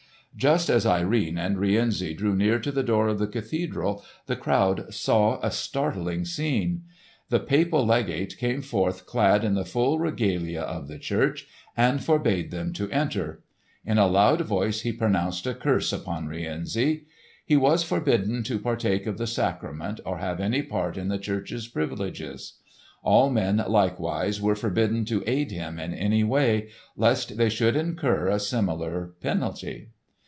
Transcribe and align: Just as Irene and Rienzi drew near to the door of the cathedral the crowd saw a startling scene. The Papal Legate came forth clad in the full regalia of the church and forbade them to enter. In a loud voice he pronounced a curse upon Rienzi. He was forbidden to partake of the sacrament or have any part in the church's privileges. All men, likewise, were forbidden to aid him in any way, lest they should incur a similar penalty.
Just 0.37 0.69
as 0.69 0.85
Irene 0.85 1.37
and 1.37 1.57
Rienzi 1.57 2.13
drew 2.13 2.33
near 2.37 2.57
to 2.57 2.71
the 2.71 2.83
door 2.83 3.09
of 3.09 3.19
the 3.19 3.27
cathedral 3.27 4.01
the 4.27 4.37
crowd 4.37 4.91
saw 4.93 5.39
a 5.43 5.51
startling 5.51 6.23
scene. 6.23 6.83
The 7.27 7.41
Papal 7.41 7.85
Legate 7.85 8.37
came 8.37 8.61
forth 8.61 9.05
clad 9.05 9.43
in 9.43 9.55
the 9.55 9.65
full 9.65 9.99
regalia 9.99 10.61
of 10.61 10.87
the 10.87 10.97
church 10.97 11.47
and 11.75 12.01
forbade 12.01 12.49
them 12.49 12.71
to 12.73 12.89
enter. 12.91 13.43
In 13.85 13.97
a 13.97 14.07
loud 14.07 14.39
voice 14.43 14.81
he 14.81 14.93
pronounced 14.93 15.45
a 15.45 15.53
curse 15.53 15.91
upon 15.91 16.27
Rienzi. 16.27 17.07
He 17.45 17.57
was 17.57 17.83
forbidden 17.83 18.41
to 18.43 18.57
partake 18.57 19.05
of 19.05 19.17
the 19.17 19.27
sacrament 19.27 19.99
or 20.05 20.19
have 20.19 20.39
any 20.39 20.61
part 20.61 20.95
in 20.97 21.09
the 21.09 21.19
church's 21.19 21.67
privileges. 21.67 22.53
All 23.03 23.29
men, 23.29 23.61
likewise, 23.67 24.39
were 24.41 24.55
forbidden 24.55 25.03
to 25.05 25.25
aid 25.27 25.51
him 25.51 25.77
in 25.77 25.93
any 25.93 26.23
way, 26.23 26.69
lest 26.95 27.35
they 27.35 27.49
should 27.49 27.75
incur 27.75 28.29
a 28.29 28.39
similar 28.39 29.11
penalty. 29.19 29.89